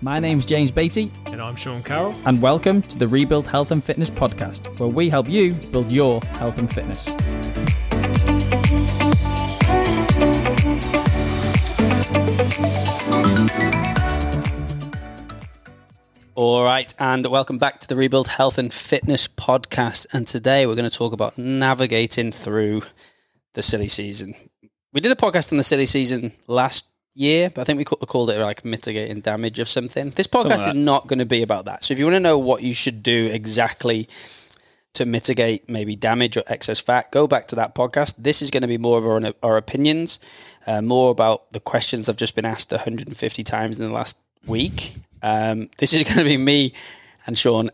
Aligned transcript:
My 0.00 0.20
name's 0.20 0.44
James 0.46 0.70
Beatty, 0.70 1.10
And 1.26 1.42
I'm 1.42 1.56
Sean 1.56 1.82
Carroll. 1.82 2.14
and 2.24 2.40
welcome 2.40 2.82
to 2.82 2.98
the 2.98 3.08
Rebuild 3.08 3.46
Health 3.48 3.70
and 3.72 3.82
Fitness 3.82 4.10
podcast, 4.10 4.78
where 4.78 4.88
we 4.88 5.10
help 5.10 5.28
you 5.28 5.54
build 5.72 5.90
your 5.90 6.20
health 6.34 6.58
and 6.58 6.72
fitness. 6.72 7.08
All 16.34 16.62
right, 16.62 16.94
and 17.00 17.26
welcome 17.26 17.58
back 17.58 17.80
to 17.80 17.88
the 17.88 17.96
Rebuild 17.96 18.28
Health 18.28 18.58
and 18.58 18.72
Fitness 18.72 19.26
podcast. 19.26 20.06
And 20.12 20.24
today 20.26 20.66
we're 20.66 20.76
going 20.76 20.88
to 20.88 20.96
talk 20.96 21.12
about 21.12 21.36
navigating 21.36 22.30
through 22.30 22.82
the 23.54 23.62
silly 23.62 23.88
season. 23.88 24.34
We 24.92 25.00
did 25.00 25.10
a 25.10 25.16
podcast 25.16 25.50
on 25.52 25.58
the 25.58 25.64
silly 25.64 25.86
season 25.86 26.32
last 26.46 26.90
year, 27.18 27.50
but 27.50 27.62
I 27.62 27.64
think 27.64 27.78
we 27.78 27.84
called 27.84 28.30
it 28.30 28.38
like 28.38 28.64
mitigating 28.64 29.20
damage 29.20 29.58
of 29.58 29.68
something. 29.68 30.10
This 30.10 30.28
Something 30.30 30.52
podcast 30.52 30.58
like 30.58 30.68
is 30.68 30.74
not 30.74 31.06
going 31.06 31.18
to 31.18 31.26
be 31.26 31.42
about 31.42 31.64
that. 31.66 31.84
So 31.84 31.92
if 31.92 31.98
you 31.98 32.04
want 32.04 32.16
to 32.16 32.20
know 32.20 32.38
what 32.38 32.62
you 32.62 32.74
should 32.74 33.02
do 33.02 33.26
exactly 33.26 34.08
to 34.94 35.04
mitigate 35.04 35.68
maybe 35.68 35.96
damage 35.96 36.36
or 36.36 36.42
excess 36.46 36.80
fat, 36.80 37.10
go 37.12 37.26
back 37.26 37.48
to 37.48 37.56
that 37.56 37.74
podcast. 37.74 38.16
This 38.18 38.42
is 38.42 38.50
going 38.50 38.62
to 38.62 38.68
be 38.68 38.78
more 38.78 38.98
of 38.98 39.06
our, 39.06 39.32
our 39.42 39.56
opinions, 39.56 40.18
uh, 40.66 40.82
more 40.82 41.10
about 41.10 41.52
the 41.52 41.60
questions 41.60 42.08
I've 42.08 42.16
just 42.16 42.34
been 42.34 42.44
asked 42.44 42.72
150 42.72 43.42
times 43.42 43.78
in 43.78 43.88
the 43.88 43.94
last 43.94 44.18
week. 44.46 44.94
Um, 45.22 45.68
this 45.78 45.92
is 45.92 46.04
going 46.04 46.18
to 46.18 46.24
be 46.24 46.36
me 46.36 46.74
and 47.26 47.38
Sean 47.38 47.70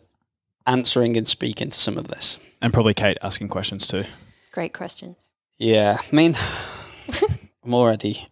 answering 0.66 1.16
and 1.16 1.28
speaking 1.28 1.70
to 1.70 1.78
some 1.78 1.98
of 1.98 2.08
this. 2.08 2.38
And 2.60 2.72
probably 2.72 2.94
Kate 2.94 3.18
asking 3.22 3.48
questions 3.48 3.86
too. 3.86 4.04
Great 4.52 4.72
questions. 4.72 5.30
Yeah, 5.58 5.96
I 6.00 6.14
mean, 6.16 6.34
I'm 7.64 7.74
already. 7.74 8.26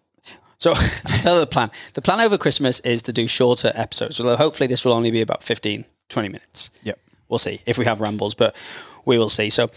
So 0.63 0.71
I'll 1.07 1.19
tell 1.19 1.35
you 1.35 1.41
the 1.41 1.47
plan. 1.49 1.73
The 1.95 2.03
plan 2.03 2.21
over 2.21 2.39
Christmas 2.39 2.79
is 2.81 3.03
to 3.03 3.13
do 3.13 3.27
shorter 3.27 3.73
episodes. 3.75 4.21
Although 4.21 4.37
hopefully 4.37 4.69
this 4.69 4.85
will 4.85 4.93
only 4.93 5.11
be 5.11 5.21
about 5.21 5.43
15, 5.43 5.85
20 6.09 6.29
minutes. 6.29 6.71
Yep. 6.85 7.01
We'll 7.29 7.39
see 7.39 7.61
if 7.67 7.79
we 7.79 7.85
have 7.85 8.01
rambles, 8.01 8.37
but 8.37 8.55
we 9.05 9.19
will 9.19 9.29
see. 9.29 9.51
So 9.51 9.71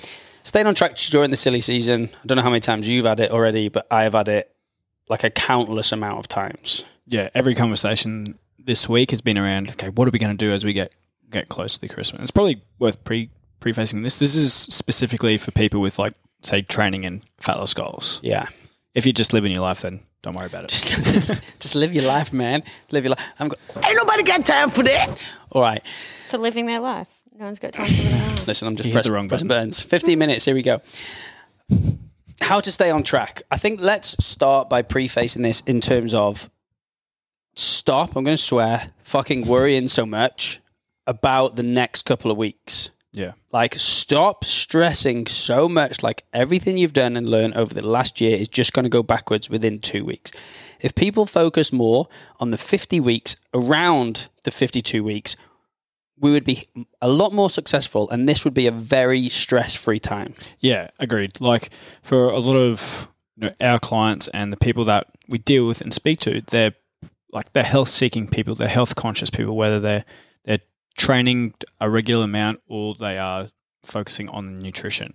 staying 0.43 0.67
on 0.67 0.75
track 0.75 0.95
during 0.97 1.31
the 1.31 1.37
silly 1.37 1.59
season. 1.59 2.09
I 2.13 2.27
don't 2.27 2.35
know 2.35 2.43
how 2.43 2.51
many 2.51 2.59
times 2.59 2.87
you've 2.87 3.05
had 3.05 3.19
it 3.19 3.31
already, 3.31 3.67
but 3.67 3.87
I 3.89 4.03
have 4.03 4.13
had 4.13 4.27
it 4.27 4.55
like 5.09 5.23
a 5.23 5.31
countless 5.31 5.91
amount 5.91 6.19
of 6.19 6.27
times. 6.27 6.85
Yeah, 7.07 7.29
every 7.33 7.55
conversation 7.55 8.37
this 8.59 8.87
week 8.87 9.09
has 9.09 9.21
been 9.21 9.39
around 9.39 9.69
okay, 9.71 9.89
what 9.89 10.07
are 10.07 10.11
we 10.11 10.19
going 10.19 10.37
to 10.37 10.37
do 10.37 10.51
as 10.51 10.63
we 10.63 10.73
get 10.73 10.93
get 11.31 11.49
close 11.49 11.73
to 11.75 11.81
the 11.81 11.89
Christmas? 11.89 12.21
It's 12.21 12.31
probably 12.31 12.61
worth 12.77 13.03
pre 13.03 13.31
prefacing 13.59 14.03
this. 14.03 14.19
This 14.19 14.35
is 14.35 14.53
specifically 14.53 15.39
for 15.39 15.49
people 15.49 15.81
with 15.81 15.97
like 15.97 16.13
say 16.43 16.61
training 16.61 17.05
and 17.05 17.23
fat 17.39 17.57
loss 17.57 17.73
goals. 17.73 18.19
Yeah. 18.21 18.49
If 18.95 19.05
you're 19.05 19.13
just 19.13 19.33
living 19.33 19.51
your 19.51 19.61
life, 19.61 19.81
then 19.81 19.99
don't 20.23 20.35
worry 20.35 20.45
about 20.47 20.63
it. 20.63 20.69
Just, 20.69 21.03
just, 21.03 21.59
just 21.59 21.75
live 21.75 21.93
your 21.93 22.05
life, 22.05 22.31
man. 22.33 22.63
Live 22.91 23.03
your 23.03 23.11
life. 23.11 23.23
I'm 23.39 23.49
go- 23.49 23.57
Ain't 23.85 23.95
nobody 23.97 24.23
got 24.23 24.45
time 24.45 24.69
for 24.69 24.83
that. 24.83 25.21
All 25.51 25.61
right. 25.61 25.85
For 26.27 26.37
living 26.37 26.65
their 26.65 26.79
life. 26.79 27.09
No 27.37 27.45
one's 27.45 27.59
got 27.59 27.73
time 27.73 27.87
for 27.87 27.91
that. 27.91 28.43
Listen, 28.47 28.67
I'm 28.69 28.75
just 28.77 28.87
You 28.87 28.93
pressing 28.93 29.11
the 29.11 29.15
wrong 29.17 29.27
press 29.27 29.41
button. 29.43 29.49
buttons. 29.49 29.81
15 29.81 30.17
minutes. 30.17 30.45
Here 30.45 30.55
we 30.55 30.61
go. 30.61 30.81
How 32.41 32.59
to 32.61 32.71
stay 32.71 32.89
on 32.91 33.03
track. 33.03 33.41
I 33.51 33.57
think 33.57 33.81
let's 33.81 34.15
start 34.25 34.69
by 34.69 34.81
prefacing 34.81 35.41
this 35.41 35.61
in 35.61 35.81
terms 35.81 36.13
of 36.13 36.49
stop. 37.55 38.15
I'm 38.15 38.23
going 38.23 38.37
to 38.37 38.41
swear. 38.41 38.91
Fucking 38.99 39.47
worrying 39.47 39.87
so 39.87 40.05
much 40.05 40.61
about 41.07 41.55
the 41.57 41.63
next 41.63 42.03
couple 42.03 42.31
of 42.31 42.37
weeks. 42.37 42.91
Yeah. 43.15 43.31
Like, 43.51 43.75
stop 43.75 44.43
stressing 44.43 45.27
so 45.27 45.69
much. 45.69 46.03
Like, 46.03 46.25
everything 46.33 46.77
you've 46.77 46.93
done 46.93 47.15
and 47.15 47.27
learned 47.29 47.55
over 47.55 47.73
the 47.73 47.85
last 47.85 48.19
year 48.19 48.37
is 48.37 48.49
just 48.49 48.73
going 48.73 48.83
to 48.83 48.89
go 48.89 49.01
backwards 49.01 49.49
within 49.49 49.79
two 49.79 50.03
weeks. 50.03 50.31
If 50.81 50.93
people 50.95 51.25
focus 51.25 51.71
more 51.71 52.07
on 52.39 52.51
the 52.51 52.57
50 52.57 52.99
weeks 52.99 53.37
around 53.53 54.27
the 54.43 54.51
52 54.51 55.03
weeks, 55.03 55.37
we 56.19 56.31
would 56.31 56.43
be 56.43 56.63
a 57.01 57.09
lot 57.09 57.33
more 57.33 57.49
successful, 57.49 58.09
and 58.09 58.27
this 58.27 58.45
would 58.45 58.53
be 58.53 58.67
a 58.67 58.71
very 58.71 59.29
stress 59.29 59.75
free 59.75 59.99
time. 59.99 60.33
Yeah, 60.59 60.89
agreed. 60.99 61.39
Like 61.41 61.71
for 62.01 62.29
a 62.29 62.39
lot 62.39 62.55
of 62.55 63.09
you 63.35 63.47
know, 63.47 63.53
our 63.61 63.79
clients 63.79 64.27
and 64.29 64.51
the 64.51 64.57
people 64.57 64.85
that 64.85 65.07
we 65.27 65.37
deal 65.39 65.67
with 65.67 65.81
and 65.81 65.93
speak 65.93 66.19
to, 66.21 66.41
they're 66.41 66.73
like 67.31 67.51
they're 67.51 67.63
health 67.63 67.89
seeking 67.89 68.27
people, 68.27 68.55
they're 68.55 68.67
health 68.67 68.95
conscious 68.95 69.29
people, 69.29 69.57
whether 69.57 69.79
they're 69.79 70.05
they're 70.05 70.05
training 70.97 71.53
a 71.79 71.89
regular 71.89 72.25
amount 72.25 72.61
or 72.67 72.95
they 72.95 73.17
are 73.17 73.47
focusing 73.83 74.29
on 74.29 74.59
nutrition. 74.59 75.13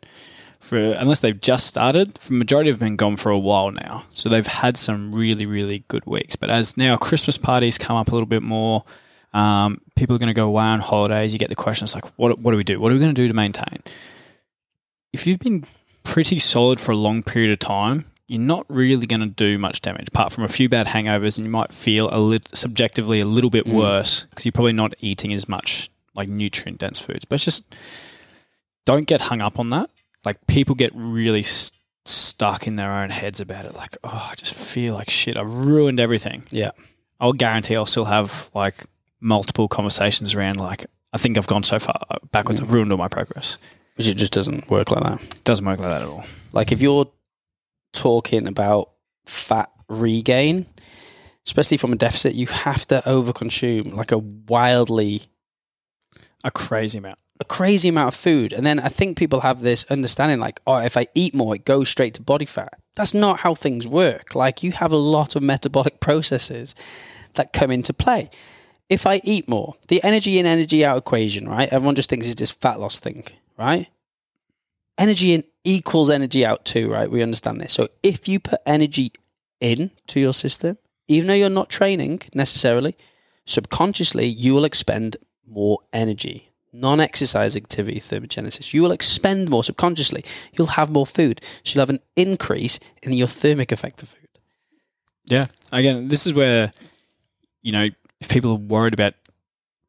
For 0.60 0.76
unless 0.76 1.20
they've 1.20 1.40
just 1.40 1.66
started, 1.66 2.14
the 2.14 2.34
majority 2.34 2.70
have 2.70 2.78
been 2.78 2.96
gone 2.96 3.16
for 3.16 3.30
a 3.30 3.38
while 3.38 3.70
now. 3.70 4.04
So 4.12 4.28
they've 4.28 4.46
had 4.46 4.76
some 4.76 5.12
really, 5.12 5.46
really 5.46 5.84
good 5.88 6.04
weeks. 6.04 6.36
But 6.36 6.50
as 6.50 6.76
now 6.76 6.96
Christmas 6.96 7.38
parties 7.38 7.78
come 7.78 7.96
up 7.96 8.08
a 8.08 8.10
little 8.10 8.26
bit 8.26 8.42
more, 8.42 8.84
um, 9.32 9.80
people 9.96 10.14
are 10.14 10.18
going 10.18 10.28
to 10.28 10.34
go 10.34 10.46
away 10.46 10.64
on 10.64 10.80
holidays. 10.80 11.32
You 11.32 11.38
get 11.38 11.48
the 11.48 11.56
questions 11.56 11.94
like, 11.94 12.04
what, 12.18 12.38
what 12.38 12.50
do 12.50 12.58
we 12.58 12.64
do? 12.64 12.78
What 12.78 12.92
are 12.92 12.94
we 12.94 13.00
going 13.00 13.14
to 13.14 13.20
do 13.20 13.26
to 13.26 13.34
maintain? 13.34 13.82
If 15.12 15.26
you've 15.26 15.38
been 15.38 15.64
pretty 16.02 16.38
solid 16.38 16.78
for 16.78 16.92
a 16.92 16.96
long 16.96 17.22
period 17.22 17.52
of 17.52 17.58
time, 17.58 18.04
you're 18.30 18.40
not 18.40 18.64
really 18.68 19.06
going 19.06 19.20
to 19.20 19.28
do 19.28 19.58
much 19.58 19.80
damage 19.80 20.06
apart 20.06 20.32
from 20.32 20.44
a 20.44 20.48
few 20.48 20.68
bad 20.68 20.86
hangovers, 20.86 21.36
and 21.36 21.44
you 21.44 21.50
might 21.50 21.72
feel 21.72 22.08
a 22.12 22.18
lit- 22.18 22.56
subjectively 22.56 23.18
a 23.20 23.26
little 23.26 23.50
bit 23.50 23.66
mm. 23.66 23.72
worse 23.72 24.22
because 24.30 24.44
you're 24.44 24.52
probably 24.52 24.72
not 24.72 24.94
eating 25.00 25.32
as 25.32 25.48
much 25.48 25.90
like 26.14 26.28
nutrient 26.28 26.78
dense 26.78 27.00
foods. 27.00 27.24
But 27.24 27.34
it's 27.34 27.44
just 27.44 27.64
don't 28.86 29.08
get 29.08 29.20
hung 29.20 29.40
up 29.40 29.58
on 29.58 29.70
that. 29.70 29.90
Like 30.24 30.46
people 30.46 30.76
get 30.76 30.92
really 30.94 31.42
st- 31.42 31.76
stuck 32.04 32.68
in 32.68 32.76
their 32.76 32.92
own 32.92 33.10
heads 33.10 33.40
about 33.40 33.64
it. 33.64 33.74
Like, 33.74 33.96
oh, 34.04 34.28
I 34.30 34.36
just 34.36 34.54
feel 34.54 34.94
like 34.94 35.10
shit. 35.10 35.36
I've 35.36 35.52
ruined 35.52 35.98
everything. 35.98 36.44
Yeah. 36.50 36.70
I'll 37.18 37.32
guarantee 37.32 37.74
I'll 37.74 37.84
still 37.84 38.04
have 38.04 38.48
like 38.54 38.74
multiple 39.20 39.66
conversations 39.66 40.36
around 40.36 40.58
like 40.58 40.86
I 41.12 41.18
think 41.18 41.36
I've 41.36 41.48
gone 41.48 41.64
so 41.64 41.80
far 41.80 42.00
uh, 42.10 42.18
backwards. 42.30 42.60
Mm. 42.60 42.64
I've 42.64 42.72
ruined 42.74 42.92
all 42.92 42.98
my 42.98 43.08
progress. 43.08 43.58
Which 43.96 44.08
it 44.08 44.14
just 44.14 44.32
doesn't 44.32 44.70
work 44.70 44.92
like 44.92 45.02
that. 45.02 45.44
Doesn't 45.44 45.66
work 45.66 45.80
like 45.80 45.88
that 45.88 46.02
at 46.02 46.08
all. 46.08 46.24
Like, 46.52 46.72
if 46.72 46.80
you're 46.80 47.10
talking 48.00 48.46
about 48.46 48.90
fat 49.26 49.70
regain, 49.88 50.66
especially 51.46 51.76
from 51.76 51.92
a 51.92 51.96
deficit, 51.96 52.34
you 52.34 52.46
have 52.46 52.86
to 52.86 53.02
overconsume 53.06 53.94
like 53.94 54.10
a 54.12 54.18
wildly 54.18 55.22
A 56.44 56.50
crazy 56.50 56.98
amount. 56.98 57.18
a 57.40 57.44
crazy 57.44 57.88
amount 57.88 58.08
of 58.08 58.14
food. 58.14 58.52
And 58.52 58.64
then 58.66 58.80
I 58.80 58.88
think 58.88 59.18
people 59.18 59.40
have 59.40 59.60
this 59.60 59.84
understanding 59.90 60.40
like, 60.40 60.60
oh, 60.66 60.76
if 60.76 60.96
I 60.96 61.06
eat 61.14 61.34
more, 61.34 61.54
it 61.54 61.64
goes 61.64 61.88
straight 61.88 62.14
to 62.14 62.22
body 62.22 62.46
fat. 62.46 62.74
That's 62.96 63.14
not 63.14 63.40
how 63.40 63.54
things 63.54 63.86
work. 63.86 64.34
Like, 64.34 64.62
you 64.62 64.72
have 64.72 64.92
a 64.92 64.96
lot 64.96 65.36
of 65.36 65.42
metabolic 65.42 66.00
processes 66.06 66.74
that 67.34 67.52
come 67.52 67.70
into 67.70 67.92
play. 67.92 68.30
If 68.88 69.06
I 69.06 69.20
eat 69.24 69.48
more, 69.48 69.74
the 69.88 70.02
energy 70.02 70.38
in, 70.38 70.46
energy 70.46 70.84
out 70.84 70.98
equation, 70.98 71.48
right? 71.48 71.68
Everyone 71.68 71.94
just 71.94 72.10
thinks 72.10 72.26
it's 72.26 72.34
this 72.40 72.50
fat 72.50 72.80
loss 72.80 72.98
thing, 72.98 73.24
right? 73.56 73.86
Energy 75.00 75.32
in 75.32 75.42
equals 75.64 76.10
energy 76.10 76.44
out 76.44 76.64
too, 76.64 76.90
right? 76.90 77.10
We 77.10 77.22
understand 77.22 77.60
this. 77.60 77.72
So 77.72 77.88
if 78.02 78.28
you 78.28 78.38
put 78.38 78.60
energy 78.66 79.12
in 79.58 79.90
to 80.08 80.20
your 80.20 80.34
system, 80.34 80.78
even 81.08 81.26
though 81.26 81.34
you're 81.34 81.50
not 81.50 81.70
training 81.70 82.20
necessarily, 82.34 82.96
subconsciously 83.46 84.26
you 84.26 84.54
will 84.54 84.64
expend 84.64 85.16
more 85.46 85.78
energy. 85.92 86.50
Non 86.72 87.00
exercise 87.00 87.56
activity 87.56 87.98
thermogenesis. 87.98 88.72
You 88.72 88.82
will 88.82 88.92
expend 88.92 89.50
more 89.50 89.64
subconsciously. 89.64 90.22
You'll 90.52 90.68
have 90.68 90.90
more 90.90 91.06
food. 91.06 91.40
So 91.64 91.74
you'll 91.74 91.82
have 91.82 91.90
an 91.90 92.00
increase 92.14 92.78
in 93.02 93.12
your 93.12 93.26
thermic 93.26 93.72
effect 93.72 94.02
of 94.02 94.10
food. 94.10 94.28
Yeah. 95.24 95.42
Again, 95.72 96.08
this 96.08 96.26
is 96.26 96.34
where, 96.34 96.72
you 97.62 97.72
know, 97.72 97.88
if 98.20 98.28
people 98.28 98.52
are 98.52 98.56
worried 98.56 98.92
about 98.92 99.14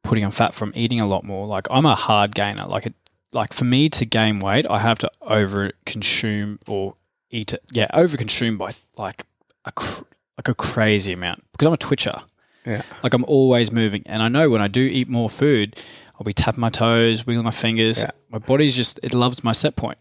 putting 0.04 0.26
on 0.26 0.32
fat 0.32 0.54
from 0.56 0.72
eating 0.74 1.02
a 1.02 1.06
lot 1.06 1.24
more, 1.24 1.46
like 1.46 1.68
I'm 1.70 1.86
a 1.86 1.96
hard 1.96 2.34
gainer. 2.34 2.66
Like 2.66 2.88
it, 2.88 2.96
like 3.34 3.54
for 3.54 3.66
me 3.66 3.90
to 3.90 4.06
gain 4.06 4.40
weight, 4.40 4.66
I 4.70 4.80
have 4.80 4.98
to 5.00 5.12
over 5.22 5.72
consume 5.86 6.60
or 6.68 6.96
eat 7.30 7.54
it. 7.54 7.64
Yeah, 7.72 7.88
over 7.94 8.18
consume 8.18 8.58
by 8.58 8.72
like 8.98 9.26
a 9.66 9.72
cr- 9.72 10.04
like 10.38 10.48
a 10.48 10.56
crazy 10.56 11.14
amount 11.14 11.44
because 11.52 11.68
I'm 11.68 11.74
a 11.74 11.78
twitcher. 11.78 12.22
Yeah. 12.66 12.82
Like 13.04 13.14
I'm 13.14 13.24
always 13.26 13.72
moving, 13.72 14.04
and 14.06 14.22
I 14.22 14.28
know 14.28 14.50
when 14.50 14.62
I 14.62 14.68
do 14.68 14.82
eat 14.82 15.08
more 15.10 15.30
food, 15.30 15.76
I'll 16.16 16.24
be 16.24 16.34
tapping 16.34 16.62
my 16.62 16.70
toes, 16.70 17.26
wiggling 17.26 17.46
my 17.46 17.52
fingers. 17.52 18.00
Yeah. 18.04 18.12
My 18.30 18.38
body's 18.38 18.76
just 18.76 19.00
it 19.04 19.14
loves 19.14 19.44
my 19.44 19.52
set 19.52 19.76
point. 19.76 19.98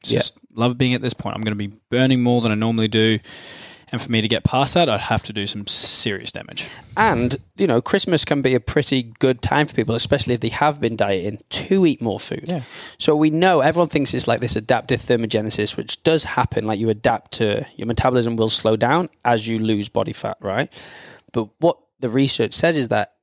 It's 0.00 0.12
Yeah. 0.12 0.18
just 0.20 0.38
love 0.54 0.78
being 0.78 0.94
at 0.94 1.02
this 1.02 1.12
point. 1.14 1.36
I'm 1.36 1.42
going 1.42 1.58
to 1.58 1.68
be 1.68 1.76
burning 1.90 2.22
more 2.22 2.40
than 2.40 2.52
I 2.52 2.54
normally 2.54 2.88
do, 2.88 3.18
and 3.90 4.00
for 4.00 4.10
me 4.10 4.20
to 4.20 4.28
get 4.28 4.44
past 4.44 4.74
that, 4.74 4.88
I'd 4.88 5.00
have 5.00 5.22
to 5.24 5.32
do 5.32 5.46
some 5.46 5.66
serious 5.66 6.30
damage. 6.30 6.68
And, 6.96 7.36
you 7.56 7.66
know, 7.66 7.80
Christmas 7.80 8.24
can 8.24 8.42
be 8.42 8.54
a 8.54 8.60
pretty 8.60 9.02
good 9.02 9.42
time 9.42 9.66
for 9.66 9.74
people, 9.74 9.94
especially 9.94 10.34
if 10.34 10.40
they 10.40 10.48
have 10.50 10.80
been 10.80 10.96
dieting, 10.96 11.42
to 11.50 11.86
eat 11.86 12.02
more 12.02 12.20
food. 12.20 12.44
Yeah. 12.46 12.62
So 12.98 13.16
we 13.16 13.30
know 13.30 13.60
everyone 13.60 13.88
thinks 13.88 14.14
it's 14.14 14.28
like 14.28 14.40
this 14.40 14.56
adaptive 14.56 15.00
thermogenesis, 15.00 15.76
which 15.76 16.02
does 16.02 16.24
happen. 16.24 16.66
Like 16.66 16.78
you 16.78 16.88
adapt 16.90 17.32
to 17.32 17.66
your 17.76 17.86
metabolism 17.86 18.36
will 18.36 18.48
slow 18.48 18.76
down 18.76 19.08
as 19.24 19.46
you 19.46 19.58
lose 19.58 19.88
body 19.88 20.12
fat, 20.12 20.36
right? 20.40 20.72
But 21.32 21.48
what 21.60 21.78
the 22.00 22.08
research 22.08 22.54
says 22.54 22.78
is 22.78 22.88
that 22.88 23.14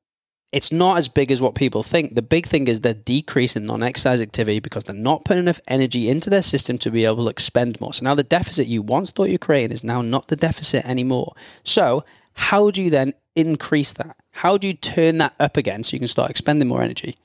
it's 0.52 0.72
not 0.72 0.98
as 0.98 1.10
big 1.10 1.32
as 1.32 1.42
what 1.42 1.56
people 1.56 1.84
think. 1.84 2.16
The 2.16 2.22
big 2.22 2.48
thing 2.48 2.68
is 2.68 2.82
the 2.82 2.94
decrease 2.94 3.56
in 3.56 3.66
non 3.66 3.84
exercise 3.84 4.22
activity 4.22 4.60
because 4.60 4.84
they're 4.86 4.96
not 4.96 5.26
putting 5.26 5.44
enough 5.44 5.60
energy 5.68 6.10
into 6.10 6.30
their 6.30 6.42
system 6.42 6.78
to 6.80 6.92
be 6.92 7.06
able 7.06 7.26
to 7.26 7.30
expend 7.30 7.80
more. 7.82 7.94
So 7.94 8.04
now 8.06 8.16
the 8.16 8.24
deficit 8.24 8.68
you 8.68 8.82
once 8.82 9.12
thought 9.12 9.30
you're 9.30 9.38
creating 9.38 9.72
is 9.72 9.84
now 9.84 10.02
not 10.02 10.28
the 10.28 10.36
deficit 10.36 10.86
anymore. 10.86 11.34
So, 11.64 12.06
how 12.34 12.70
do 12.70 12.82
you 12.82 12.90
then 12.90 13.14
increase 13.36 13.94
that? 13.94 14.16
How 14.32 14.58
do 14.58 14.68
you 14.68 14.74
turn 14.74 15.18
that 15.20 15.34
up 15.40 15.58
again 15.58 15.84
so 15.84 15.96
you 15.96 16.00
can 16.00 16.08
start 16.08 16.30
expending 16.30 16.68
more 16.68 16.82
energy? 16.82 17.16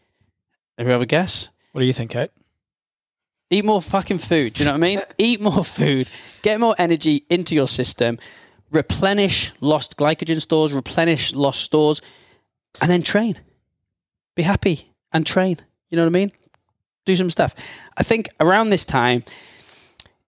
Have 0.79 0.87
you 0.87 0.93
ever 0.93 1.05
guess? 1.07 1.49
What 1.73 1.81
do 1.81 1.87
you 1.87 1.93
think, 1.93 2.13
Kate? 2.13 2.31
Eat 3.51 3.65
more 3.65 3.83
fucking 3.83 4.19
food. 4.19 4.55
Do 4.55 4.63
you 4.63 4.67
know 4.67 4.73
what 4.73 4.85
I 4.85 4.87
mean? 4.87 5.01
Eat 5.19 5.41
more 5.41 5.65
food. 5.65 6.09
Get 6.43 6.61
more 6.61 6.75
energy 6.79 7.25
into 7.29 7.55
your 7.55 7.67
system. 7.67 8.19
Replenish 8.71 9.53
lost 9.61 9.99
glycogen 9.99 10.41
stores. 10.41 10.73
Replenish 10.73 11.35
lost 11.35 11.63
stores, 11.63 12.01
and 12.81 12.91
then 12.91 13.03
train. 13.03 13.39
Be 14.37 14.43
happy 14.43 14.93
and 15.13 15.27
train. 15.27 15.59
You 15.89 15.97
know 15.97 16.05
what 16.05 16.11
I 16.11 16.19
mean? 16.19 16.33
Do 17.05 17.17
some 17.17 17.31
stuff. 17.31 17.55
I 17.97 18.03
think 18.03 18.29
around 18.39 18.71
this 18.71 18.85
time, 18.85 19.25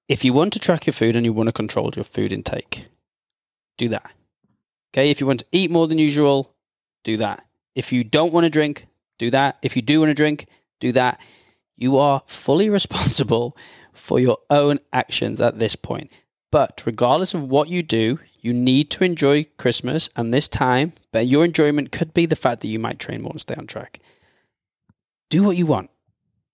if 0.09 0.25
you 0.25 0.33
want 0.33 0.53
to 0.55 0.59
track 0.59 0.87
your 0.87 0.93
food 0.93 1.17
and 1.17 1.25
you 1.25 1.33
want 1.33 1.49
to 1.49 1.53
control 1.53 1.91
your 1.95 2.05
food 2.05 2.33
intake, 2.33 2.87
do 3.79 3.89
that. 3.89 4.13
Okay. 4.93 5.11
If 5.11 5.21
you 5.21 5.27
want 5.27 5.41
to 5.41 5.47
eat 5.53 5.71
more 5.71 5.87
than 5.89 5.99
usual, 5.99 6.55
do 7.05 7.17
that. 7.19 7.47
If 7.75 7.93
you 7.93 8.05
don't 8.05 8.33
want 8.33 8.45
to 8.45 8.51
drink, 8.51 8.87
do 9.19 9.31
that. 9.31 9.59
If 9.63 9.77
you 9.77 9.83
do 9.83 10.01
want 10.01 10.11
to 10.11 10.15
drink, 10.15 10.47
do 10.81 10.93
that. 10.93 11.21
You 11.77 11.99
are 11.99 12.23
fully 12.27 12.69
responsible 12.79 13.57
for 13.93 14.19
your 14.19 14.39
own 14.51 14.79
actions 14.93 15.41
at 15.41 15.59
this 15.59 15.77
point. 15.77 16.11
But 16.51 16.83
regardless 16.85 17.35
of 17.35 17.45
what 17.45 17.69
you 17.69 17.83
do, 17.83 18.19
you 18.43 18.53
need 18.53 18.91
to 18.91 19.05
enjoy 19.05 19.47
Christmas 19.57 20.11
and 20.17 20.35
this 20.35 20.49
time. 20.49 20.93
But 21.13 21.27
your 21.27 21.45
enjoyment 21.45 21.93
could 21.93 22.13
be 22.13 22.27
the 22.27 22.37
fact 22.37 22.61
that 22.61 22.69
you 22.69 22.79
might 22.79 22.99
train 22.99 23.23
more 23.23 23.31
and 23.31 23.41
stay 23.41 23.55
on 23.55 23.67
track. 23.67 24.01
Do 25.31 25.45
what 25.45 25.57
you 25.57 25.65
want. 25.65 25.91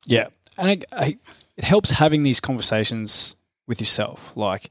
Yeah, 0.06 0.29
and 0.56 0.70
I, 0.70 0.96
I, 0.96 1.19
it 1.56 1.64
helps 1.64 1.90
having 1.90 2.23
these 2.23 2.40
conversations 2.40 3.35
with 3.67 3.81
yourself. 3.81 4.37
Like, 4.37 4.70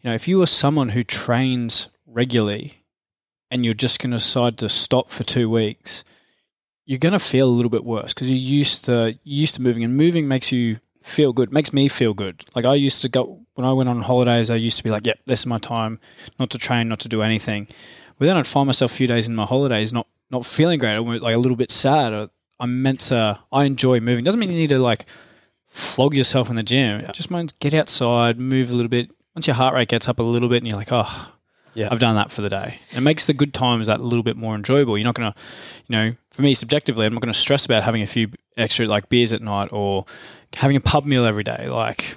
you 0.00 0.10
know, 0.10 0.14
if 0.14 0.26
you 0.26 0.42
are 0.42 0.46
someone 0.46 0.88
who 0.88 1.04
trains 1.04 1.88
regularly 2.06 2.82
and 3.50 3.64
you're 3.64 3.74
just 3.74 4.00
going 4.00 4.10
to 4.10 4.16
decide 4.16 4.58
to 4.58 4.68
stop 4.68 5.10
for 5.10 5.22
two 5.22 5.48
weeks, 5.48 6.02
you're 6.84 6.98
going 6.98 7.12
to 7.12 7.18
feel 7.18 7.48
a 7.48 7.50
little 7.50 7.70
bit 7.70 7.84
worse 7.84 8.12
because 8.12 8.28
you're 8.30 8.38
used 8.38 8.86
to 8.86 9.16
you're 9.22 9.40
used 9.40 9.54
to 9.56 9.62
moving, 9.62 9.84
and 9.84 9.96
moving 9.96 10.26
makes 10.26 10.50
you 10.50 10.78
feel 11.02 11.32
good. 11.32 11.52
Makes 11.52 11.72
me 11.72 11.88
feel 11.88 12.14
good. 12.14 12.44
Like 12.54 12.64
I 12.64 12.74
used 12.74 13.02
to 13.02 13.08
go 13.08 13.41
when 13.54 13.66
I 13.66 13.72
went 13.72 13.88
on 13.88 14.00
holidays. 14.02 14.50
I 14.50 14.56
used 14.56 14.78
to 14.78 14.84
be 14.84 14.90
like, 14.90 15.04
"Yep, 15.06 15.20
this 15.26 15.40
is 15.40 15.46
my 15.46 15.58
time, 15.58 15.98
not 16.38 16.50
to 16.50 16.58
train, 16.58 16.88
not 16.88 17.00
to 17.00 17.08
do 17.08 17.22
anything." 17.22 17.66
But 18.18 18.26
then 18.26 18.36
I'd 18.36 18.46
find 18.46 18.66
myself 18.66 18.92
a 18.92 18.94
few 18.94 19.06
days 19.06 19.28
in 19.28 19.34
my 19.34 19.44
holidays 19.46 19.92
not 19.92 20.06
not 20.30 20.46
feeling 20.46 20.78
great, 20.78 20.96
or 20.96 21.18
like 21.18 21.34
a 21.34 21.38
little 21.38 21.56
bit 21.56 21.70
sad. 21.70 22.30
I'm 22.60 22.82
meant 22.82 23.00
to. 23.00 23.38
I 23.50 23.64
enjoy 23.64 24.00
moving. 24.00 24.24
Doesn't 24.24 24.38
mean 24.40 24.50
you 24.50 24.56
need 24.58 24.70
to 24.70 24.78
like 24.78 25.04
flog 25.66 26.14
yourself 26.14 26.48
in 26.50 26.56
the 26.56 26.62
gym. 26.62 27.00
It 27.00 27.12
just 27.12 27.30
means 27.30 27.52
get 27.52 27.74
outside, 27.74 28.38
move 28.38 28.70
a 28.70 28.74
little 28.74 28.88
bit. 28.88 29.10
Once 29.34 29.46
your 29.46 29.56
heart 29.56 29.74
rate 29.74 29.88
gets 29.88 30.08
up 30.08 30.18
a 30.18 30.22
little 30.22 30.48
bit, 30.48 30.58
and 30.58 30.66
you're 30.68 30.76
like, 30.76 30.92
"Oh, 30.92 31.32
Yeah. 31.74 31.88
I've 31.90 32.00
done 32.00 32.16
that 32.16 32.30
for 32.30 32.42
the 32.42 32.50
day. 32.50 32.80
It 32.94 33.00
makes 33.00 33.26
the 33.26 33.32
good 33.32 33.54
times 33.54 33.86
that 33.86 33.98
little 34.00 34.22
bit 34.22 34.36
more 34.36 34.54
enjoyable. 34.54 34.98
You're 34.98 35.06
not 35.06 35.14
going 35.14 35.32
to, 35.32 35.38
you 35.88 35.96
know, 35.96 36.14
for 36.30 36.42
me 36.42 36.52
subjectively, 36.52 37.06
I'm 37.06 37.14
not 37.14 37.22
going 37.22 37.32
to 37.32 37.38
stress 37.38 37.64
about 37.64 37.82
having 37.82 38.02
a 38.02 38.06
few 38.06 38.28
extra 38.58 38.86
like 38.86 39.08
beers 39.08 39.32
at 39.32 39.40
night 39.40 39.70
or 39.72 40.04
having 40.54 40.76
a 40.76 40.80
pub 40.80 41.06
meal 41.06 41.24
every 41.24 41.44
day. 41.44 41.68
Like, 41.70 42.16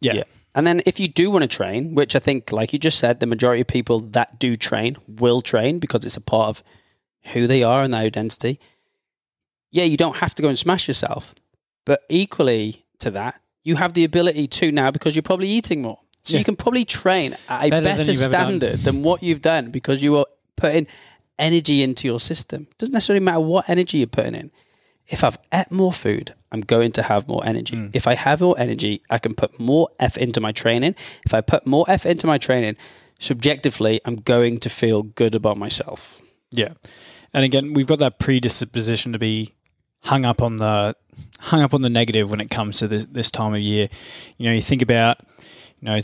yeah, 0.00 0.14
Yeah. 0.14 0.22
And 0.54 0.66
then 0.66 0.82
if 0.84 1.00
you 1.00 1.08
do 1.08 1.30
want 1.30 1.42
to 1.42 1.48
train, 1.48 1.94
which 1.94 2.14
I 2.14 2.18
think, 2.18 2.52
like 2.52 2.72
you 2.72 2.78
just 2.78 2.98
said, 2.98 3.20
the 3.20 3.26
majority 3.26 3.62
of 3.62 3.66
people 3.68 4.00
that 4.00 4.38
do 4.38 4.54
train 4.56 4.96
will 5.08 5.40
train 5.40 5.78
because 5.78 6.04
it's 6.04 6.16
a 6.16 6.20
part 6.20 6.48
of 6.50 6.62
who 7.32 7.46
they 7.46 7.62
are 7.62 7.82
and 7.82 7.94
their 7.94 8.02
identity. 8.02 8.60
Yeah, 9.70 9.84
you 9.84 9.96
don't 9.96 10.16
have 10.16 10.34
to 10.34 10.42
go 10.42 10.48
and 10.48 10.58
smash 10.58 10.88
yourself. 10.88 11.34
But 11.86 12.02
equally 12.10 12.84
to 12.98 13.10
that, 13.12 13.40
you 13.64 13.76
have 13.76 13.94
the 13.94 14.04
ability 14.04 14.46
to 14.48 14.72
now 14.72 14.90
because 14.90 15.14
you're 15.16 15.22
probably 15.22 15.48
eating 15.48 15.80
more. 15.82 15.98
So 16.24 16.34
Yeah. 16.34 16.40
you 16.40 16.44
can 16.44 16.56
probably 16.56 16.84
train 16.84 17.34
at 17.48 17.64
a 17.64 17.70
Better 17.70 17.84
better 17.84 18.04
done. 18.04 18.14
standard 18.14 18.78
than 18.80 19.02
what 19.02 19.22
you've 19.22 19.40
done 19.42 19.70
because 19.70 20.02
you 20.02 20.18
are 20.18 20.26
putting 20.56 20.86
energy 21.38 21.82
into 21.82 22.06
your 22.06 22.20
system. 22.20 22.68
doesn't 22.78 22.92
necessarily 22.92 23.24
matter 23.24 23.40
what 23.40 23.68
energy 23.68 23.98
you're 23.98 24.06
putting 24.06 24.34
in. 24.34 24.50
If 25.08 25.24
I've 25.24 25.38
ate 25.52 25.70
more 25.70 25.92
food, 25.92 26.34
I'm 26.50 26.60
going 26.60 26.92
to 26.92 27.02
have 27.02 27.28
more 27.28 27.44
energy. 27.44 27.76
Mm. 27.76 27.90
If 27.92 28.06
I 28.06 28.14
have 28.14 28.40
more 28.40 28.58
energy, 28.58 29.02
I 29.10 29.18
can 29.18 29.34
put 29.34 29.58
more 29.58 29.88
effort 29.98 30.20
into 30.20 30.40
my 30.40 30.52
training. 30.52 30.94
If 31.26 31.34
I 31.34 31.40
put 31.40 31.66
more 31.66 31.84
effort 31.88 32.08
into 32.08 32.26
my 32.26 32.38
training, 32.38 32.76
subjectively, 33.18 34.00
I'm 34.04 34.16
going 34.16 34.58
to 34.60 34.70
feel 34.70 35.02
good 35.02 35.34
about 35.34 35.56
myself. 35.58 36.20
yeah. 36.50 36.72
And 37.34 37.44
again, 37.44 37.72
we've 37.72 37.86
got 37.86 37.98
that 38.00 38.18
predisposition 38.18 39.12
to 39.12 39.18
be 39.18 39.54
hung 40.00 40.26
up 40.26 40.42
on 40.42 40.56
the 40.56 40.94
hung 41.40 41.62
up 41.62 41.72
on 41.72 41.80
the 41.80 41.88
negative 41.88 42.30
when 42.30 42.40
it 42.40 42.50
comes 42.50 42.78
to 42.80 42.88
this, 42.88 43.06
this 43.06 43.30
time 43.30 43.54
of 43.54 43.60
year. 43.60 43.88
You 44.36 44.48
know, 44.48 44.54
you 44.54 44.60
think 44.60 44.82
about, 44.82 45.18
you 45.80 45.86
know, 45.86 46.00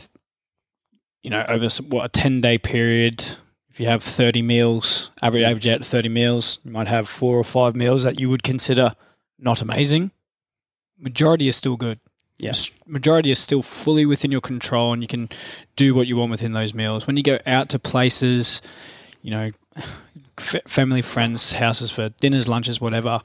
you 1.23 1.31
know, 1.31 1.45
over 1.49 1.69
what 1.89 2.07
a 2.07 2.09
ten 2.09 2.41
day 2.41 2.57
period. 2.57 3.25
If 3.79 3.83
you 3.83 3.91
have 3.91 4.03
thirty 4.03 4.43
meals, 4.43 5.13
average 5.23 5.45
average 5.45 5.69
out 5.69 5.85
thirty 5.85 6.09
meals, 6.09 6.59
you 6.65 6.73
might 6.73 6.89
have 6.89 7.09
four 7.09 7.39
or 7.39 7.45
five 7.45 7.77
meals 7.77 8.03
that 8.03 8.19
you 8.19 8.29
would 8.29 8.43
consider 8.43 8.97
not 9.39 9.63
amazing. 9.63 10.11
Majority 10.99 11.47
is 11.47 11.55
still 11.55 11.77
good. 11.77 12.01
Yeah. 12.39 12.49
S- 12.49 12.73
Majority 12.87 13.31
is 13.31 13.39
still 13.39 13.63
fully 13.63 14.05
within 14.05 14.33
your 14.33 14.41
control, 14.41 14.93
and 14.93 15.01
you 15.01 15.07
can 15.07 15.29
do 15.77 15.95
what 15.95 16.09
you 16.09 16.17
want 16.17 16.33
within 16.33 16.51
those 16.51 16.75
meals. 16.75 17.07
When 17.07 17.17
you 17.17 17.23
go 17.23 17.39
out 17.47 17.69
to 17.69 17.79
places, 17.79 18.63
you 19.23 19.31
know, 19.31 19.51
f- 19.77 20.65
family, 20.67 21.01
friends' 21.01 21.53
houses 21.53 21.93
for 21.93 22.09
dinners, 22.09 22.49
lunches, 22.49 22.81
whatever. 22.81 23.21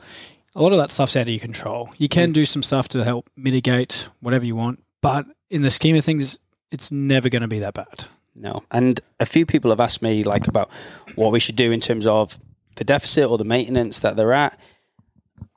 A 0.55 0.61
lot 0.61 0.71
of 0.71 0.77
that 0.77 0.91
stuff's 0.91 1.15
out 1.15 1.23
of 1.23 1.29
your 1.29 1.39
control. 1.39 1.89
You 1.97 2.07
can 2.07 2.29
mm. 2.29 2.33
do 2.33 2.45
some 2.45 2.61
stuff 2.61 2.89
to 2.89 3.03
help 3.03 3.27
mitigate 3.35 4.07
whatever 4.19 4.45
you 4.45 4.55
want, 4.55 4.83
but 5.01 5.25
in 5.49 5.63
the 5.63 5.71
scheme 5.71 5.95
of 5.95 6.05
things, 6.05 6.37
it's 6.71 6.91
never 6.91 7.27
going 7.27 7.41
to 7.41 7.47
be 7.47 7.57
that 7.57 7.73
bad. 7.73 8.05
No. 8.35 8.63
And 8.71 8.99
a 9.19 9.25
few 9.25 9.45
people 9.45 9.69
have 9.71 9.79
asked 9.79 10.01
me 10.01 10.23
like 10.23 10.47
about 10.47 10.69
what 11.15 11.31
we 11.31 11.39
should 11.39 11.55
do 11.55 11.71
in 11.71 11.79
terms 11.79 12.05
of 12.05 12.39
the 12.75 12.83
deficit 12.83 13.29
or 13.29 13.37
the 13.37 13.43
maintenance 13.43 13.99
that 13.99 14.15
they're 14.15 14.33
at. 14.33 14.59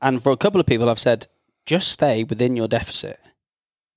And 0.02 0.22
for 0.22 0.32
a 0.32 0.36
couple 0.36 0.60
of 0.60 0.66
people 0.66 0.88
I've 0.88 0.98
said, 0.98 1.26
just 1.64 1.88
stay 1.88 2.24
within 2.24 2.56
your 2.56 2.68
deficit. 2.68 3.18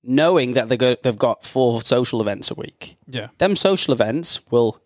Knowing 0.02 0.54
that 0.54 0.68
they 0.70 0.76
go, 0.76 0.96
they've 1.02 1.18
got 1.18 1.44
four 1.44 1.82
social 1.82 2.20
events 2.22 2.50
a 2.50 2.54
week. 2.54 2.96
Yeah. 3.06 3.28
Them 3.38 3.54
social 3.54 3.92
events 3.92 4.40
will 4.50 4.80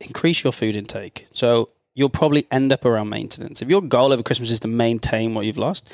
increase 0.00 0.44
your 0.44 0.52
food 0.52 0.76
intake. 0.76 1.26
So 1.32 1.70
you'll 1.94 2.08
probably 2.08 2.46
end 2.50 2.72
up 2.72 2.84
around 2.84 3.08
maintenance. 3.08 3.62
If 3.62 3.68
your 3.68 3.82
goal 3.82 4.12
over 4.12 4.22
Christmas 4.22 4.50
is 4.50 4.60
to 4.60 4.68
maintain 4.68 5.34
what 5.34 5.44
you've 5.44 5.58
lost, 5.58 5.92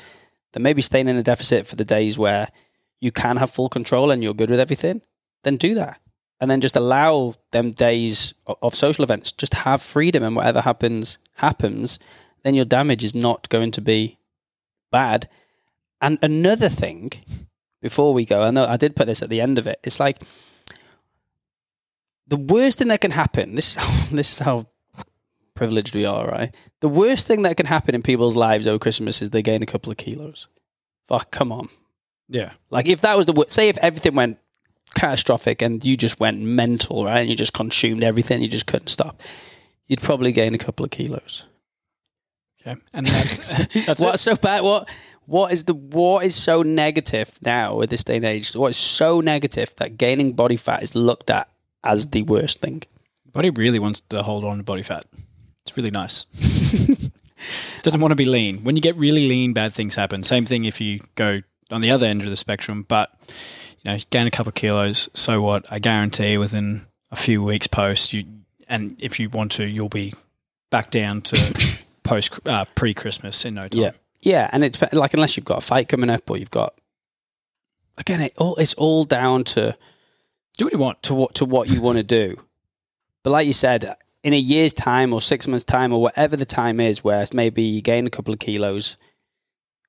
then 0.53 0.63
maybe 0.63 0.81
staying 0.81 1.07
in 1.07 1.15
a 1.15 1.23
deficit 1.23 1.67
for 1.67 1.75
the 1.75 1.83
days 1.83 2.19
where 2.19 2.49
you 2.99 3.11
can 3.11 3.37
have 3.37 3.51
full 3.51 3.69
control 3.69 4.11
and 4.11 4.23
you're 4.23 4.33
good 4.33 4.49
with 4.49 4.59
everything, 4.59 5.01
then 5.43 5.57
do 5.57 5.73
that. 5.73 5.99
And 6.39 6.51
then 6.51 6.61
just 6.61 6.75
allow 6.75 7.33
them 7.51 7.71
days 7.71 8.33
of 8.45 8.75
social 8.75 9.03
events, 9.03 9.31
just 9.31 9.55
have 9.55 9.81
freedom 9.81 10.21
and 10.21 10.35
whatever 10.35 10.61
happens, 10.61 11.17
happens, 11.35 11.97
then 12.43 12.53
your 12.53 12.65
damage 12.65 13.03
is 13.03 13.15
not 13.15 13.49
going 13.49 13.71
to 13.71 13.81
be 13.81 14.17
bad. 14.91 15.27
And 15.99 16.19
another 16.21 16.69
thing, 16.69 17.11
before 17.81 18.13
we 18.13 18.25
go, 18.25 18.43
I 18.43 18.51
know 18.51 18.65
I 18.65 18.77
did 18.77 18.95
put 18.95 19.07
this 19.07 19.23
at 19.23 19.29
the 19.29 19.41
end 19.41 19.57
of 19.57 19.67
it. 19.67 19.79
It's 19.83 19.99
like 19.99 20.21
the 22.27 22.37
worst 22.37 22.79
thing 22.79 22.89
that 22.89 23.01
can 23.01 23.11
happen. 23.11 23.55
This 23.55 23.77
is 23.77 24.09
this 24.11 24.31
is 24.31 24.39
how 24.39 24.67
privileged 25.55 25.95
we 25.95 26.05
are, 26.05 26.27
right? 26.27 26.53
The 26.81 26.89
worst 26.89 27.27
thing 27.27 27.41
that 27.41 27.57
can 27.57 27.65
happen 27.65 27.95
in 27.95 28.03
people's 28.03 28.35
lives 28.35 28.67
over 28.67 28.79
Christmas 28.79 29.21
is 29.21 29.31
they 29.31 29.41
gain 29.41 29.63
a 29.63 29.65
couple 29.67 29.91
of 29.91 29.97
kilos. 29.97 30.47
Fuck, 31.07 31.31
come 31.31 31.51
on. 31.51 31.69
Yeah. 32.29 32.51
Like 32.69 32.87
if 32.87 33.01
that 33.01 33.17
was 33.17 33.25
the 33.25 33.45
say 33.49 33.69
if 33.69 33.77
everything 33.79 34.15
went 34.15 34.37
catastrophic 34.95 35.61
and 35.61 35.83
you 35.83 35.97
just 35.97 36.19
went 36.19 36.41
mental, 36.41 37.05
right? 37.05 37.19
And 37.19 37.29
you 37.29 37.35
just 37.35 37.53
consumed 37.53 38.03
everything, 38.03 38.41
you 38.41 38.47
just 38.47 38.67
couldn't 38.67 38.87
stop. 38.87 39.21
You'd 39.87 40.01
probably 40.01 40.31
gain 40.31 40.53
a 40.53 40.57
couple 40.57 40.83
of 40.83 40.91
kilos. 40.91 41.45
Yeah. 42.65 42.75
And 42.93 43.05
that, 43.07 43.83
that's 43.85 44.01
What's 44.01 44.21
so 44.23 44.35
bad? 44.35 44.63
What 44.63 44.89
what 45.25 45.51
is 45.51 45.65
the 45.65 45.73
what 45.73 46.25
is 46.25 46.35
so 46.35 46.61
negative 46.63 47.37
now 47.43 47.75
with 47.75 47.89
this 47.89 48.03
day 48.03 48.17
and 48.17 48.25
age? 48.25 48.53
What 48.53 48.69
is 48.69 48.77
so 48.77 49.21
negative 49.21 49.73
that 49.77 49.97
gaining 49.97 50.33
body 50.33 50.55
fat 50.55 50.83
is 50.83 50.95
looked 50.95 51.29
at 51.29 51.49
as 51.83 52.09
the 52.09 52.23
worst 52.23 52.61
thing? 52.61 52.83
Body 53.31 53.49
really 53.49 53.79
wants 53.79 54.01
to 54.09 54.23
hold 54.23 54.43
on 54.43 54.57
to 54.57 54.63
body 54.63 54.83
fat. 54.83 55.05
It's 55.63 55.75
really 55.77 55.91
nice. 55.91 56.25
Doesn't 57.83 58.01
want 58.01 58.11
to 58.11 58.15
be 58.15 58.25
lean. 58.25 58.63
When 58.63 58.75
you 58.75 58.81
get 58.81 58.97
really 58.97 59.27
lean, 59.27 59.53
bad 59.53 59.73
things 59.73 59.95
happen. 59.95 60.23
Same 60.23 60.45
thing 60.45 60.65
if 60.65 60.81
you 60.81 60.99
go 61.15 61.41
on 61.69 61.81
the 61.81 61.91
other 61.91 62.05
end 62.05 62.21
of 62.21 62.29
the 62.29 62.37
spectrum. 62.37 62.85
But 62.87 63.11
you 63.87 63.93
know, 63.93 63.99
gain 64.09 64.27
a 64.27 64.31
couple 64.31 64.49
of 64.49 64.55
kilos. 64.55 65.09
So 65.13 65.41
what? 65.41 65.65
I 65.71 65.79
guarantee 65.79 66.37
within 66.37 66.81
a 67.11 67.15
few 67.15 67.41
weeks 67.41 67.67
post 67.67 68.13
you, 68.13 68.25
and 68.67 68.97
if 68.99 69.19
you 69.19 69.29
want 69.29 69.53
to, 69.53 69.65
you'll 69.65 69.87
be 69.87 70.13
back 70.69 70.91
down 70.91 71.21
to 71.21 71.77
post 72.03 72.39
uh, 72.45 72.65
pre 72.75 72.93
Christmas 72.93 73.45
in 73.45 73.53
no 73.53 73.67
time. 73.67 73.81
Yeah, 73.81 73.91
yeah, 74.21 74.49
and 74.51 74.63
it's 74.63 74.81
like 74.91 75.13
unless 75.13 75.37
you've 75.37 75.45
got 75.45 75.59
a 75.59 75.61
fight 75.61 75.87
coming 75.87 76.09
up 76.09 76.29
or 76.29 76.37
you've 76.37 76.51
got 76.51 76.73
again, 77.97 78.21
it 78.21 78.33
all 78.37 78.55
it's 78.57 78.73
all 78.73 79.05
down 79.05 79.45
to 79.45 79.77
Do 80.57 80.65
what 80.65 80.73
you 80.73 80.79
want. 80.79 81.03
to 81.03 81.13
what 81.15 81.35
to 81.35 81.45
what 81.45 81.69
you 81.69 81.81
want 81.81 81.97
to 81.97 82.03
do. 82.03 82.41
But 83.23 83.31
like 83.31 83.47
you 83.47 83.53
said, 83.53 83.95
in 84.23 84.33
a 84.33 84.37
year's 84.37 84.73
time 84.73 85.13
or 85.13 85.21
six 85.21 85.47
months' 85.47 85.65
time 85.65 85.93
or 85.93 86.01
whatever 86.01 86.35
the 86.35 86.45
time 86.45 86.81
is, 86.81 87.03
where 87.03 87.25
maybe 87.33 87.63
you 87.63 87.81
gain 87.81 88.05
a 88.05 88.09
couple 88.09 88.33
of 88.33 88.39
kilos 88.39 88.97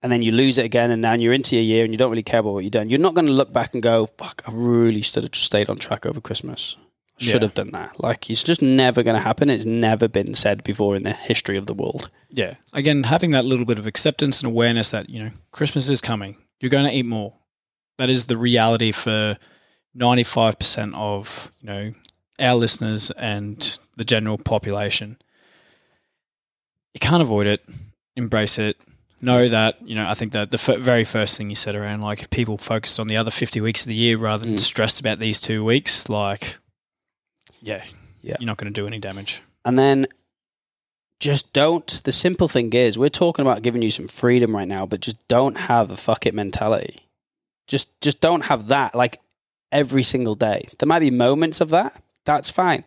and 0.03 0.11
then 0.13 0.23
you 0.23 0.33
lose 0.33 0.59
it 0.59 0.65
again, 0.65 0.91
and 0.91 1.03
now 1.03 1.15
you're 1.15 1.33
into 1.33 1.57
your 1.57 1.65
year 1.65 1.85
and 1.85 1.93
you 1.93 1.99
don't 1.99 2.11
really 2.11 2.23
care 2.23 2.41
about 2.41 2.53
what 2.55 2.63
you've 2.65 2.73
done, 2.73 2.89
you're 2.89 2.99
not 3.01 3.15
going 3.15 3.27
to 3.27 3.33
look 3.33 3.53
back 3.53 3.75
and 3.75 3.83
go, 3.83 4.07
"Fuck, 4.19 4.43
I 4.47 4.53
really 4.53 5.03
should 5.03 5.23
have 5.25 5.33
just 5.33 5.47
stayed 5.47 5.69
on 5.69 5.77
track 5.79 6.07
over 6.07 6.21
Christmas. 6.21 6.77
should 7.21 7.35
Yeah. 7.43 7.49
have 7.49 7.55
done 7.55 7.73
that. 7.73 7.99
Like 8.01 8.31
it's 8.31 8.45
just 8.45 8.63
never 8.63 9.03
going 9.03 9.17
to 9.17 9.21
happen. 9.23 9.51
It's 9.51 9.67
never 9.67 10.07
been 10.07 10.35
said 10.35 10.63
before 10.63 10.95
in 10.95 11.03
the 11.03 11.13
history 11.13 11.57
of 11.57 11.67
the 11.67 11.75
world. 11.75 12.11
yeah, 12.31 12.55
again, 12.73 13.03
having 13.05 13.33
that 13.33 13.45
little 13.45 13.67
bit 13.67 13.79
of 13.81 13.89
acceptance 13.89 14.41
and 14.41 14.49
awareness 14.53 14.93
that, 14.93 15.09
you 15.11 15.19
know, 15.25 15.31
Christmas 15.51 15.89
is 15.89 16.01
coming. 16.01 16.37
You're 16.61 16.71
going 16.71 16.87
to 16.87 16.95
eat 16.95 17.07
more. 17.07 17.35
That 17.97 18.09
is 18.09 18.27
the 18.27 18.37
reality 18.37 18.93
for 18.93 19.37
95% 19.97 20.95
of, 20.95 21.51
you 21.61 21.67
know, 21.67 21.93
our 22.39 22.55
listeners 22.55 23.11
and 23.13 23.79
the 23.97 24.05
general 24.05 24.39
population. 24.39 25.17
You 26.95 27.01
can't 27.01 27.23
avoid 27.23 27.47
it. 27.49 27.65
Embrace 28.17 28.59
it. 28.61 28.77
Know 29.21 29.49
that, 29.49 29.81
you 29.87 29.95
know, 29.97 30.07
I 30.09 30.15
think 30.15 30.33
that 30.33 30.51
the 30.53 30.59
f- 30.59 30.79
very 30.79 31.03
first 31.05 31.37
thing 31.37 31.51
you 31.51 31.57
said 31.57 31.75
around 31.75 32.03
like 32.03 32.21
if 32.21 32.31
people 32.31 32.57
focused 32.57 33.01
on 33.01 33.09
the 33.09 33.17
other 33.17 33.31
50 33.33 33.61
weeks 33.61 33.83
of 33.83 33.89
the 33.89 33.97
year 33.97 34.17
rather 34.17 34.45
than 34.45 34.55
Mm. 34.55 34.61
stressed 34.61 35.01
about 35.01 35.19
these 35.19 35.41
two 35.41 35.65
weeks, 35.65 36.09
like, 36.09 36.57
yeah, 37.61 37.85
Yeah. 38.23 38.37
you're 38.39 38.47
not 38.47 38.59
going 38.59 38.73
to 38.73 38.81
do 38.81 38.87
any 38.87 38.99
damage. 39.01 39.43
And 39.65 39.77
then 39.79 40.07
just 41.21 41.53
don't. 41.53 42.01
The 42.05 42.13
simple 42.13 42.47
thing 42.47 42.73
is, 42.73 42.97
we're 42.97 43.09
talking 43.09 43.45
about 43.45 43.63
giving 43.63 43.83
you 43.83 43.91
some 43.91 44.07
freedom 44.07 44.55
right 44.55 44.69
now, 44.69 44.87
but 44.87 45.01
just 45.01 45.27
don't 45.27 45.57
have 45.57 45.91
a 45.91 45.97
fuck 45.97 46.27
it 46.27 46.35
mentality. 46.35 46.99
Just 47.67 48.01
just 48.01 48.21
don't 48.21 48.43
have 48.45 48.69
that 48.69 48.95
like 48.95 49.19
every 49.73 50.05
single 50.05 50.37
day. 50.37 50.63
There 50.79 50.87
might 50.87 51.01
be 51.01 51.11
moments 51.11 51.61
of 51.61 51.71
that. 51.71 52.01
That's 52.25 52.51
fine. 52.51 52.85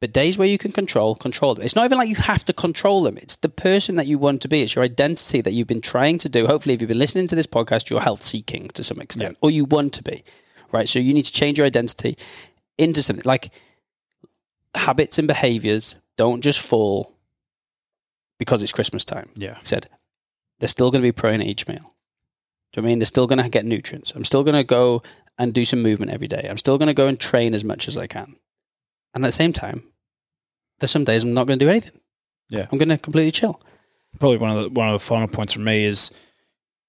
But 0.00 0.12
days 0.12 0.38
where 0.38 0.46
you 0.46 0.58
can 0.58 0.70
control, 0.70 1.16
control 1.16 1.54
them. 1.54 1.64
It's 1.64 1.74
not 1.74 1.84
even 1.84 1.98
like 1.98 2.08
you 2.08 2.14
have 2.14 2.44
to 2.44 2.52
control 2.52 3.02
them. 3.02 3.16
It's 3.16 3.36
the 3.36 3.48
person 3.48 3.96
that 3.96 4.06
you 4.06 4.16
want 4.16 4.42
to 4.42 4.48
be. 4.48 4.62
It's 4.62 4.76
your 4.76 4.84
identity 4.84 5.40
that 5.40 5.52
you've 5.52 5.66
been 5.66 5.80
trying 5.80 6.18
to 6.18 6.28
do. 6.28 6.46
Hopefully, 6.46 6.74
if 6.74 6.80
you've 6.80 6.88
been 6.88 7.00
listening 7.00 7.26
to 7.26 7.34
this 7.34 7.48
podcast, 7.48 7.90
you're 7.90 8.00
health 8.00 8.22
seeking 8.22 8.68
to 8.68 8.84
some 8.84 9.00
extent, 9.00 9.36
or 9.40 9.50
you 9.50 9.64
want 9.64 9.94
to 9.94 10.04
be, 10.04 10.22
right? 10.70 10.88
So 10.88 11.00
you 11.00 11.12
need 11.14 11.24
to 11.24 11.32
change 11.32 11.58
your 11.58 11.66
identity 11.66 12.16
into 12.78 13.02
something 13.02 13.24
like 13.24 13.50
habits 14.74 15.18
and 15.18 15.26
behaviors 15.26 15.96
don't 16.16 16.42
just 16.42 16.60
fall 16.60 17.12
because 18.38 18.62
it's 18.62 18.72
Christmas 18.72 19.04
time. 19.04 19.30
Yeah. 19.34 19.56
He 19.58 19.64
said 19.64 19.88
they're 20.60 20.68
still 20.68 20.90
going 20.90 21.02
to 21.02 21.06
be 21.06 21.12
protein 21.12 21.40
in 21.40 21.46
each 21.48 21.66
meal. 21.66 21.78
Do 21.78 21.82
you 21.82 21.86
know 21.86 21.92
what 22.72 22.78
I 22.78 22.82
mean? 22.82 22.98
They're 23.00 23.06
still 23.06 23.26
going 23.26 23.42
to 23.42 23.48
get 23.48 23.64
nutrients. 23.64 24.12
I'm 24.12 24.24
still 24.24 24.44
going 24.44 24.54
to 24.54 24.64
go 24.64 25.02
and 25.38 25.54
do 25.54 25.64
some 25.64 25.82
movement 25.82 26.12
every 26.12 26.28
day. 26.28 26.46
I'm 26.48 26.58
still 26.58 26.78
going 26.78 26.88
to 26.88 26.94
go 26.94 27.08
and 27.08 27.18
train 27.18 27.54
as 27.54 27.64
much 27.64 27.88
as 27.88 27.96
I 27.96 28.06
can. 28.06 28.36
And 29.14 29.24
at 29.24 29.28
the 29.28 29.32
same 29.32 29.52
time, 29.52 29.82
there's 30.78 30.90
some 30.90 31.04
days 31.04 31.22
I'm 31.22 31.34
not 31.34 31.46
going 31.46 31.58
to 31.58 31.64
do 31.64 31.70
anything. 31.70 32.00
Yeah. 32.50 32.66
I'm 32.70 32.78
going 32.78 32.88
to 32.88 32.98
completely 32.98 33.30
chill. 33.30 33.60
probably 34.18 34.38
one 34.38 34.56
of 34.56 34.62
the 34.62 34.70
one 34.70 34.88
of 34.88 34.94
the 34.94 35.04
final 35.04 35.28
points 35.28 35.52
for 35.52 35.60
me 35.60 35.84
is, 35.84 36.10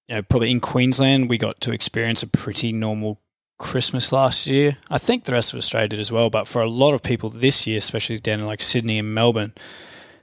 you 0.08 0.16
know, 0.16 0.22
probably 0.22 0.50
in 0.50 0.60
Queensland 0.60 1.28
we 1.28 1.38
got 1.38 1.60
to 1.62 1.72
experience 1.72 2.22
a 2.22 2.26
pretty 2.26 2.72
normal 2.72 3.20
Christmas 3.58 4.10
last 4.10 4.46
year. 4.46 4.78
I 4.88 4.98
think 4.98 5.24
the 5.24 5.32
rest 5.32 5.52
of 5.52 5.58
Australia 5.58 5.88
did 5.88 6.00
as 6.00 6.10
well, 6.10 6.30
but 6.30 6.48
for 6.48 6.62
a 6.62 6.68
lot 6.68 6.94
of 6.94 7.02
people 7.02 7.28
this 7.28 7.66
year, 7.66 7.78
especially 7.78 8.18
down 8.18 8.40
in 8.40 8.46
like 8.46 8.62
Sydney 8.62 8.98
and 8.98 9.14
Melbourne, 9.14 9.52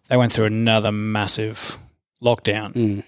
they 0.10 0.18
went 0.18 0.34
through 0.34 0.46
another 0.46 0.92
massive 0.92 1.77
lockdown. 2.22 2.74
Mm. 2.74 3.04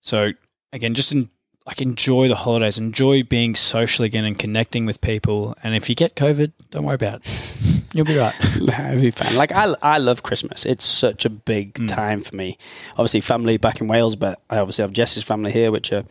So 0.00 0.32
again, 0.72 0.94
just 0.94 1.12
in, 1.12 1.28
like 1.66 1.82
enjoy 1.82 2.28
the 2.28 2.36
holidays, 2.36 2.78
enjoy 2.78 3.22
being 3.22 3.54
social 3.54 4.04
again 4.04 4.24
and 4.24 4.38
connecting 4.38 4.86
with 4.86 5.00
people. 5.00 5.54
And 5.62 5.74
if 5.74 5.88
you 5.88 5.94
get 5.94 6.16
COVID, 6.16 6.52
don't 6.70 6.84
worry 6.84 6.94
about 6.94 7.20
it. 7.24 7.72
You'll 7.92 8.04
be 8.06 8.16
right. 8.16 8.34
It'll 8.56 9.00
be 9.00 9.10
fine. 9.10 9.36
Like 9.36 9.52
I, 9.52 9.74
I 9.82 9.98
love 9.98 10.22
Christmas. 10.22 10.64
It's 10.66 10.84
such 10.84 11.24
a 11.24 11.30
big 11.30 11.74
Mm. 11.74 11.88
time 11.88 12.20
for 12.20 12.34
me. 12.36 12.58
Obviously, 12.92 13.20
family 13.20 13.56
back 13.56 13.80
in 13.80 13.88
Wales, 13.88 14.16
but 14.16 14.40
I 14.50 14.58
obviously 14.58 14.82
have 14.82 14.92
Jess's 14.92 15.22
family 15.22 15.52
here, 15.52 15.70
which 15.70 15.92
are 15.92 16.04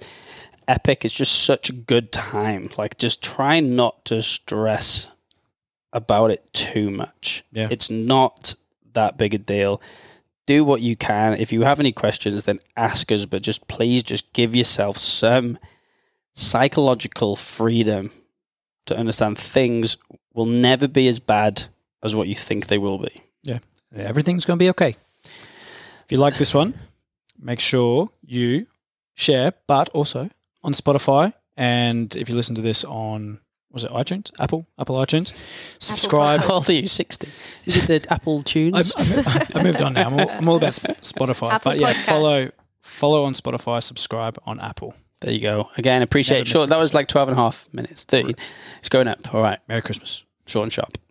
epic. 0.67 1.05
It's 1.05 1.13
just 1.13 1.43
such 1.43 1.69
a 1.69 1.73
good 1.73 2.11
time. 2.11 2.69
Like, 2.77 2.97
just 2.97 3.23
try 3.23 3.59
not 3.59 4.05
to 4.05 4.21
stress 4.21 5.07
about 5.93 6.31
it 6.31 6.53
too 6.53 6.89
much. 6.91 7.43
Yeah. 7.51 7.67
It's 7.71 7.89
not 7.89 8.55
that 8.93 9.17
big 9.17 9.33
a 9.33 9.37
deal. 9.37 9.81
Do 10.45 10.63
what 10.63 10.81
you 10.81 10.95
can. 10.95 11.33
If 11.33 11.51
you 11.51 11.63
have 11.63 11.79
any 11.79 11.91
questions, 11.91 12.43
then 12.43 12.59
ask 12.77 13.11
us. 13.11 13.25
But 13.25 13.41
just 13.41 13.67
please, 13.67 14.03
just 14.03 14.31
give 14.33 14.55
yourself 14.55 14.97
some 14.97 15.57
psychological 16.33 17.35
freedom 17.35 18.11
to 18.87 18.97
understand 18.97 19.37
things 19.37 19.97
will 20.35 20.45
never 20.45 20.87
be 20.87 21.07
as 21.07 21.19
bad 21.19 21.63
as 22.03 22.15
what 22.15 22.27
you 22.27 22.35
think 22.35 22.67
they 22.67 22.77
will 22.77 22.99
be. 22.99 23.21
Yeah. 23.43 23.59
Everything's 23.95 24.45
going 24.45 24.59
to 24.59 24.63
be 24.63 24.69
okay. 24.69 24.95
If 25.23 26.11
you 26.11 26.17
like 26.17 26.35
this 26.35 26.53
one, 26.53 26.75
make 27.39 27.59
sure 27.59 28.09
you 28.23 28.67
share, 29.15 29.53
but 29.65 29.89
also 29.89 30.29
on 30.63 30.73
Spotify. 30.73 31.33
And 31.57 32.15
if 32.15 32.29
you 32.29 32.35
listen 32.35 32.55
to 32.55 32.61
this 32.61 32.83
on, 32.83 33.39
was 33.71 33.85
it 33.85 33.91
iTunes? 33.91 34.31
Apple? 34.39 34.67
Apple 34.77 34.97
iTunes? 34.97 35.33
Subscribe. 35.81 36.41
How 36.41 36.55
old 36.55 36.69
are 36.69 36.73
you? 36.73 36.87
60. 36.87 37.27
Is 37.65 37.77
it 37.77 37.87
the 37.87 38.13
Apple 38.13 38.39
I, 38.39 38.41
Tunes? 38.43 38.93
I, 38.95 39.47
I 39.55 39.63
moved 39.63 39.81
on 39.81 39.93
now. 39.93 40.07
I'm 40.09 40.19
all, 40.19 40.29
I'm 40.29 40.49
all 40.49 40.57
about 40.57 40.73
Spotify. 40.73 41.53
Apple 41.53 41.71
but 41.71 41.79
yeah, 41.79 41.93
Podcasts. 41.93 42.05
follow 42.05 42.49
follow 42.81 43.23
on 43.23 43.33
Spotify, 43.33 43.81
subscribe 43.81 44.37
on 44.45 44.59
Apple. 44.59 44.93
there 45.21 45.33
you 45.33 45.39
go. 45.39 45.71
Again, 45.75 46.03
appreciate 46.03 46.37
Never 46.37 46.41
it. 46.43 46.47
Short, 46.47 46.63
miss 46.65 46.69
that 46.69 46.77
was 46.77 46.93
like 46.93 47.07
12 47.07 47.29
and 47.29 47.39
a 47.39 47.41
half 47.41 47.67
minutes. 47.73 48.03
13. 48.03 48.35
It's 48.79 48.89
going 48.89 49.07
up. 49.07 49.33
All 49.33 49.41
right. 49.41 49.59
Merry 49.67 49.81
Christmas. 49.81 50.24
And 50.53 50.71
sharp. 50.71 51.04